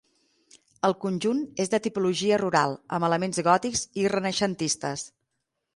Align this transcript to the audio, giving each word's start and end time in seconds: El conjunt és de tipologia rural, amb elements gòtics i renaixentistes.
El 0.87 0.95
conjunt 1.03 1.43
és 1.65 1.71
de 1.75 1.81
tipologia 1.89 2.41
rural, 2.43 2.75
amb 2.97 3.09
elements 3.11 3.45
gòtics 3.51 3.87
i 4.05 4.09
renaixentistes. 4.17 5.11